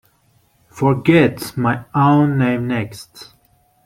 Forget 0.71 1.55
my 1.55 1.85
own 1.93 2.39
name 2.39 2.65
next. 2.67 3.35